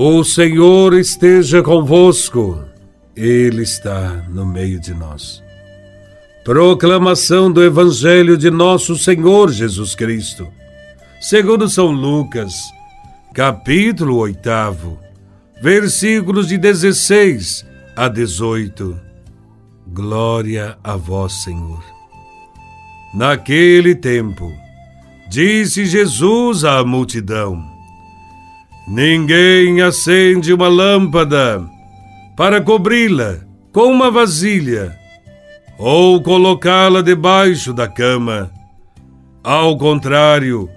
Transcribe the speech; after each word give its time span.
O 0.00 0.22
Senhor 0.22 0.94
esteja 0.94 1.60
convosco, 1.60 2.64
Ele 3.16 3.64
está 3.64 4.24
no 4.28 4.46
meio 4.46 4.78
de 4.78 4.94
nós. 4.94 5.42
Proclamação 6.44 7.50
do 7.50 7.64
Evangelho 7.64 8.38
de 8.38 8.48
Nosso 8.48 8.96
Senhor 8.96 9.50
Jesus 9.50 9.96
Cristo, 9.96 10.46
segundo 11.20 11.68
São 11.68 11.90
Lucas, 11.90 12.54
capítulo 13.34 14.18
8, 14.18 14.38
versículos 15.60 16.46
de 16.46 16.58
16 16.58 17.66
a 17.96 18.06
18. 18.06 19.00
Glória 19.88 20.78
a 20.84 20.94
Vós, 20.94 21.42
Senhor. 21.42 21.82
Naquele 23.12 23.96
tempo, 23.96 24.48
disse 25.28 25.86
Jesus 25.86 26.62
à 26.62 26.84
multidão: 26.84 27.77
Ninguém 28.90 29.82
acende 29.82 30.50
uma 30.50 30.66
lâmpada 30.66 31.62
para 32.34 32.58
cobri-la 32.58 33.36
com 33.70 33.92
uma 33.92 34.10
vasilha 34.10 34.96
ou 35.78 36.22
colocá-la 36.22 37.02
debaixo 37.02 37.74
da 37.74 37.86
cama. 37.86 38.50
Ao 39.44 39.76
contrário, 39.76 40.70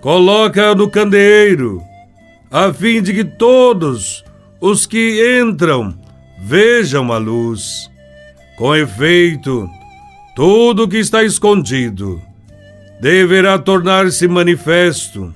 coloca 0.00 0.74
no 0.74 0.88
candeeiro, 0.88 1.82
a 2.50 2.72
fim 2.72 3.02
de 3.02 3.12
que 3.12 3.24
todos 3.24 4.24
os 4.58 4.86
que 4.86 5.38
entram 5.42 5.94
vejam 6.42 7.12
a 7.12 7.18
luz. 7.18 7.90
Com 8.56 8.74
efeito, 8.74 9.68
tudo 10.34 10.88
que 10.88 10.96
está 10.96 11.22
escondido 11.22 12.22
deverá 13.02 13.58
tornar-se 13.58 14.26
manifesto 14.26 15.34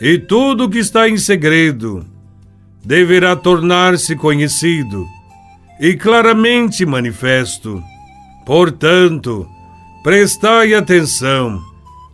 e 0.00 0.18
tudo 0.18 0.68
que 0.68 0.78
está 0.78 1.08
em 1.08 1.16
segredo 1.16 2.04
deverá 2.84 3.34
tornar-se 3.34 4.14
conhecido 4.16 5.06
e 5.80 5.94
claramente 5.94 6.86
manifesto. 6.86 7.82
Portanto, 8.46 9.46
prestai 10.02 10.74
atenção 10.74 11.60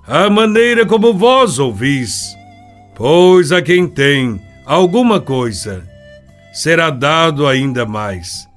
à 0.07 0.29
maneira 0.29 0.85
como 0.85 1.15
vós 1.15 1.59
ouvis, 1.59 2.35
pois 2.95 3.53
a 3.53 3.63
quem 3.63 3.87
tem 3.87 4.41
alguma 4.67 5.21
coisa 5.21 5.87
será 6.53 6.91
dado 6.91 7.47
ainda 7.47 7.85
mais, 7.85 8.49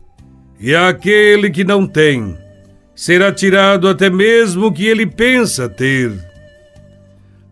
e 0.60 0.76
àquele 0.76 1.50
que 1.50 1.64
não 1.64 1.86
tem 1.86 2.38
será 2.96 3.32
tirado 3.32 3.88
até 3.88 4.10
mesmo 4.10 4.68
o 4.68 4.72
que 4.72 4.88
ele 4.88 5.06
pensa 5.06 5.70
ter. 5.70 6.27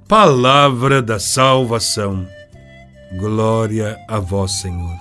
Palavra 0.08 1.02
da 1.02 1.17
salvação. 1.17 2.28
Glória 3.17 3.98
a 4.08 4.20
vós, 4.20 4.52
Senhor. 4.52 4.95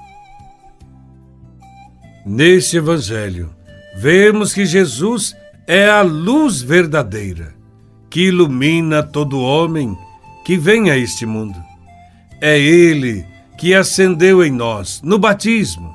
Neste 2.25 2.79
Evangelho, 2.79 3.55
vemos 3.99 4.55
que 4.55 4.65
Jesus 4.65 5.37
é 5.67 5.91
a 5.91 6.01
luz 6.01 6.63
verdadeira 6.63 7.55
que 8.09 8.29
ilumina 8.29 9.03
todo 9.03 9.43
homem 9.43 9.95
que 10.43 10.57
vem 10.57 10.91
a 10.91 10.97
este 10.97 11.27
mundo. 11.27 11.63
É 12.41 12.59
Ele 12.59 13.27
que 13.59 13.75
acendeu 13.75 14.43
em 14.43 14.51
nós, 14.51 15.03
no 15.05 15.19
batismo, 15.19 15.95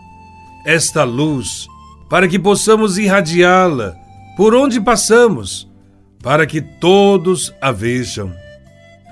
esta 0.63 1.03
luz, 1.03 1.66
para 2.07 2.27
que 2.27 2.38
possamos 2.38 2.99
irradiá-la 2.99 3.95
por 4.38 4.53
onde 4.53 4.79
passamos, 4.79 5.67
para 6.21 6.45
que 6.45 6.61
todos 6.61 7.51
a 7.59 7.71
vejam 7.71 8.31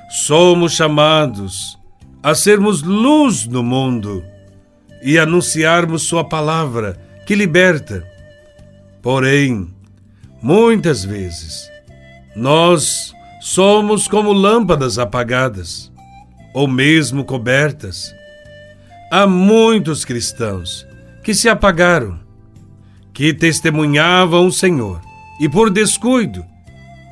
somos 0.08 0.74
chamados 0.74 1.78
a 2.24 2.34
sermos 2.34 2.82
luz 2.82 3.46
no 3.46 3.62
mundo 3.62 4.24
e 5.04 5.20
anunciarmos 5.20 6.04
Sua 6.04 6.24
palavra 6.24 6.98
que 7.26 7.36
liberta. 7.36 8.06
Porém, 9.02 9.68
muitas 10.42 11.04
vezes, 11.04 11.70
nós 12.36 13.14
somos 13.42 14.08
como 14.08 14.32
lâmpadas 14.32 14.98
apagadas 14.98 15.92
ou 16.54 16.68
mesmo 16.68 17.24
cobertas. 17.24 18.14
Há 19.12 19.28
muitos 19.28 20.04
cristãos 20.04 20.88
que 21.24 21.34
se 21.34 21.48
apagaram, 21.48 22.20
que 23.14 23.34
testemunhavam 23.34 24.48
o 24.48 24.52
Senhor, 24.52 25.02
e 25.40 25.48
por 25.48 25.70
descuido, 25.70 26.46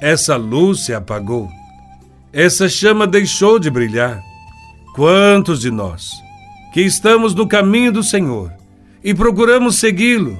essa 0.02 0.36
luz 0.36 0.86
se 0.86 0.94
apagou 0.94 1.50
essa 2.36 2.68
chama 2.68 3.08
deixou 3.08 3.58
de 3.58 3.70
brilhar. 3.70 4.22
Quantos 4.94 5.62
de 5.62 5.72
nós 5.72 6.12
que 6.74 6.82
estamos 6.82 7.34
no 7.34 7.48
caminho 7.48 7.94
do 7.94 8.04
Senhor 8.04 8.52
e 9.02 9.14
procuramos 9.14 9.78
segui-lo, 9.78 10.38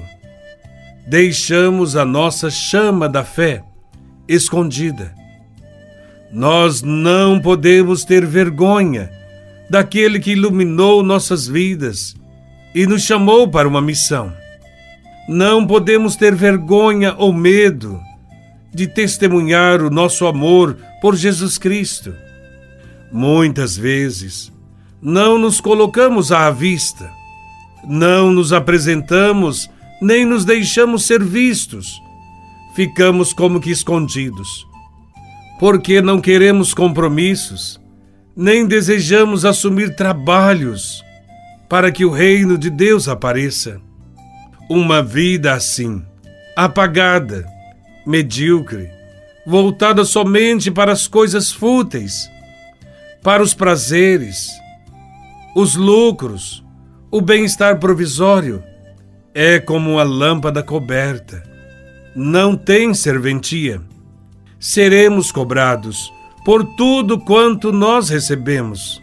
deixamos 1.06 1.96
a 1.96 2.04
nossa 2.04 2.50
chama 2.50 3.08
da 3.08 3.24
fé 3.24 3.64
escondida? 4.28 5.14
Nós 6.30 6.82
não 6.82 7.40
podemos 7.40 8.04
ter 8.04 8.26
vergonha 8.26 9.10
daquele 9.70 10.20
que 10.20 10.32
iluminou 10.32 11.02
nossas 11.02 11.48
vidas 11.48 12.14
e 12.74 12.86
nos 12.86 13.04
chamou 13.04 13.48
para 13.48 13.66
uma 13.66 13.80
missão. 13.80 14.30
Não 15.26 15.66
podemos 15.66 16.14
ter 16.14 16.34
vergonha 16.34 17.14
ou 17.16 17.32
medo 17.32 17.98
de 18.76 18.86
testemunhar 18.86 19.80
o 19.80 19.88
nosso 19.88 20.26
amor 20.26 20.76
por 21.00 21.16
Jesus 21.16 21.56
Cristo. 21.56 22.14
Muitas 23.10 23.74
vezes 23.74 24.52
não 25.00 25.38
nos 25.38 25.62
colocamos 25.62 26.30
à 26.30 26.50
vista, 26.50 27.10
não 27.88 28.30
nos 28.30 28.52
apresentamos, 28.52 29.70
nem 30.02 30.26
nos 30.26 30.44
deixamos 30.44 31.06
ser 31.06 31.24
vistos. 31.24 31.98
Ficamos 32.74 33.32
como 33.32 33.60
que 33.60 33.70
escondidos. 33.70 34.66
Porque 35.58 36.02
não 36.02 36.20
queremos 36.20 36.74
compromissos, 36.74 37.80
nem 38.36 38.66
desejamos 38.66 39.46
assumir 39.46 39.96
trabalhos 39.96 41.02
para 41.66 41.90
que 41.90 42.04
o 42.04 42.10
reino 42.10 42.58
de 42.58 42.68
Deus 42.68 43.08
apareça. 43.08 43.80
Uma 44.68 45.02
vida 45.02 45.54
assim, 45.54 46.04
apagada, 46.54 47.55
medíocre, 48.06 48.88
voltada 49.44 50.04
somente 50.04 50.70
para 50.70 50.92
as 50.92 51.08
coisas 51.08 51.50
fúteis, 51.50 52.30
para 53.22 53.42
os 53.42 53.52
prazeres, 53.52 54.48
os 55.54 55.74
lucros, 55.74 56.64
o 57.10 57.20
bem-estar 57.20 57.80
provisório, 57.80 58.62
é 59.34 59.58
como 59.58 59.92
uma 59.92 60.02
lâmpada 60.04 60.62
coberta. 60.62 61.42
Não 62.14 62.56
tem 62.56 62.94
serventia. 62.94 63.82
Seremos 64.58 65.30
cobrados 65.30 66.10
por 66.44 66.64
tudo 66.76 67.18
quanto 67.18 67.72
nós 67.72 68.08
recebemos. 68.08 69.02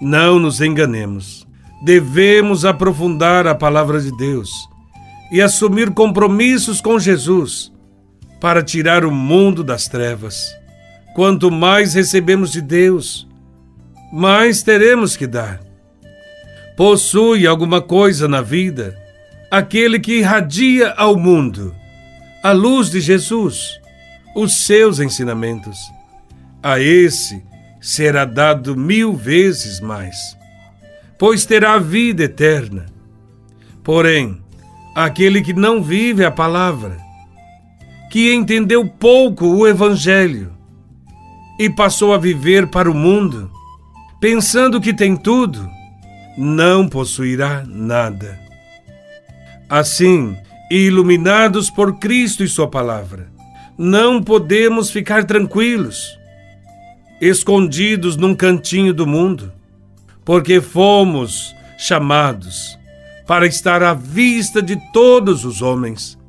Não 0.00 0.38
nos 0.38 0.60
enganemos. 0.60 1.46
Devemos 1.84 2.64
aprofundar 2.64 3.46
a 3.46 3.54
palavra 3.54 4.00
de 4.00 4.14
Deus 4.16 4.50
e 5.32 5.40
assumir 5.40 5.92
compromissos 5.92 6.80
com 6.80 6.98
Jesus 6.98 7.71
para 8.42 8.60
tirar 8.60 9.04
o 9.04 9.10
mundo 9.12 9.62
das 9.62 9.86
trevas. 9.86 10.52
Quanto 11.14 11.48
mais 11.48 11.94
recebemos 11.94 12.50
de 12.50 12.60
Deus, 12.60 13.24
mais 14.12 14.64
teremos 14.64 15.16
que 15.16 15.28
dar. 15.28 15.60
Possui 16.76 17.46
alguma 17.46 17.80
coisa 17.80 18.26
na 18.26 18.42
vida 18.42 18.98
aquele 19.48 20.00
que 20.00 20.18
irradia 20.18 20.90
ao 20.96 21.16
mundo 21.16 21.72
a 22.42 22.50
luz 22.50 22.90
de 22.90 23.00
Jesus, 23.00 23.80
os 24.34 24.66
seus 24.66 24.98
ensinamentos. 24.98 25.78
A 26.60 26.80
esse 26.80 27.44
será 27.80 28.24
dado 28.24 28.76
mil 28.76 29.14
vezes 29.14 29.78
mais, 29.78 30.16
pois 31.16 31.46
terá 31.46 31.74
a 31.74 31.78
vida 31.78 32.24
eterna. 32.24 32.86
Porém, 33.84 34.42
aquele 34.96 35.42
que 35.42 35.52
não 35.52 35.80
vive 35.80 36.24
a 36.24 36.30
palavra, 36.32 37.11
que 38.12 38.30
entendeu 38.30 38.86
pouco 38.86 39.46
o 39.46 39.66
Evangelho 39.66 40.52
e 41.58 41.70
passou 41.70 42.12
a 42.12 42.18
viver 42.18 42.66
para 42.66 42.90
o 42.90 42.94
mundo, 42.94 43.50
pensando 44.20 44.82
que 44.82 44.92
tem 44.92 45.16
tudo, 45.16 45.66
não 46.36 46.86
possuirá 46.86 47.64
nada. 47.66 48.38
Assim, 49.66 50.36
iluminados 50.70 51.70
por 51.70 51.98
Cristo 51.98 52.44
e 52.44 52.48
Sua 52.48 52.68
palavra, 52.68 53.32
não 53.78 54.22
podemos 54.22 54.90
ficar 54.90 55.24
tranquilos, 55.24 56.06
escondidos 57.18 58.14
num 58.14 58.34
cantinho 58.34 58.92
do 58.92 59.06
mundo, 59.06 59.50
porque 60.22 60.60
fomos 60.60 61.56
chamados 61.78 62.78
para 63.26 63.46
estar 63.46 63.82
à 63.82 63.94
vista 63.94 64.60
de 64.60 64.76
todos 64.92 65.46
os 65.46 65.62
homens 65.62 66.20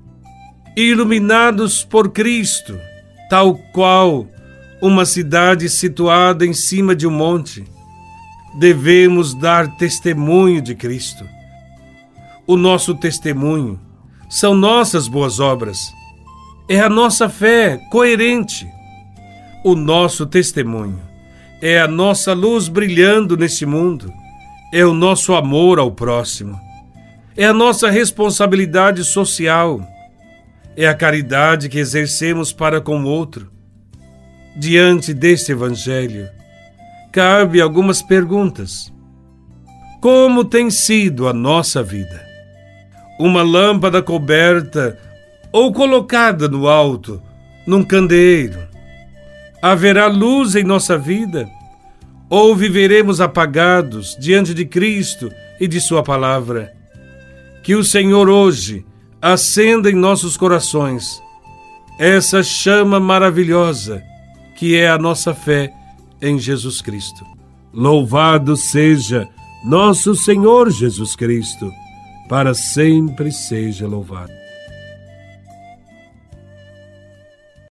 iluminados 0.76 1.84
por 1.84 2.12
Cristo, 2.12 2.80
tal 3.30 3.56
qual 3.72 4.28
uma 4.82 5.06
cidade 5.06 5.70
situada 5.70 6.46
em 6.46 6.54
cima 6.54 6.96
de 6.96 7.08
um 7.08 7.12
monte. 7.12 7.64
devemos 8.60 9.34
dar 9.34 9.78
testemunho 9.78 10.62
de 10.62 10.76
Cristo. 10.76 11.26
O 12.46 12.56
nosso 12.56 12.94
testemunho 12.94 13.80
são 14.30 14.54
nossas 14.54 15.08
boas 15.08 15.40
obras. 15.40 15.80
É 16.70 16.80
a 16.80 16.90
nossa 16.90 17.28
fé 17.30 17.80
coerente. 17.90 18.68
O 19.64 19.76
nosso 19.76 20.26
testemunho 20.26 21.00
é 21.62 21.80
a 21.80 21.88
nossa 21.88 22.34
luz 22.34 22.68
brilhando 22.68 23.38
neste 23.38 23.66
mundo. 23.66 24.12
É 24.72 24.86
o 24.86 24.94
nosso 24.94 25.34
amor 25.34 25.80
ao 25.80 25.92
próximo. 25.92 26.60
É 27.38 27.46
a 27.46 27.54
nossa 27.54 27.90
responsabilidade 27.90 29.04
social. 29.04 29.80
É 30.76 30.88
a 30.88 30.96
caridade 30.96 31.70
que 31.70 31.78
exercemos 31.78 32.52
para 32.52 32.82
com 32.82 33.04
o 33.04 33.08
outro. 33.08 33.52
Diante 34.56 35.14
deste 35.14 35.52
Evangelho, 35.52 36.28
cabe 37.12 37.62
algumas 37.62 38.02
perguntas. 38.02 38.92
Como 40.02 40.44
tem 40.44 40.72
sido 40.72 41.28
a 41.28 41.34
nossa 41.34 41.84
vida? 41.84 42.26
Uma 43.20 43.44
lâmpada 43.44 44.02
coberta 44.02 44.98
ou 45.52 45.72
colocada 45.72 46.48
no 46.48 46.68
alto, 46.68 47.22
num 47.68 47.84
candeeiro? 47.84 48.68
Haverá 49.62 50.08
luz 50.08 50.56
em 50.56 50.64
nossa 50.64 50.98
vida? 50.98 51.48
Ou 52.28 52.56
viveremos 52.56 53.22
apagados 53.22 54.18
diante 54.20 54.56
de 54.56 54.66
Cristo 54.66 55.32
e 55.60 55.68
de 55.68 55.80
Sua 55.80 56.02
palavra? 56.02 56.74
Que 57.62 57.76
o 57.76 57.84
Senhor 57.84 58.28
hoje 58.28 58.84
acenda 59.24 59.90
em 59.90 59.96
nossos 59.96 60.36
corações 60.36 61.24
essa 61.98 62.44
chama 62.44 63.00
maravilhosa 63.00 64.04
que 64.58 64.76
é 64.76 64.90
a 64.90 64.98
nossa 64.98 65.34
fé 65.34 65.74
em 66.22 66.38
Jesus 66.38 66.82
Cristo. 66.82 67.26
Louvado 67.74 68.58
seja 68.58 69.26
nosso 69.64 70.14
Senhor 70.14 70.70
Jesus 70.70 71.16
Cristo, 71.16 71.72
para 72.28 72.54
sempre 72.54 73.32
seja 73.32 73.88
louvado. 73.88 74.43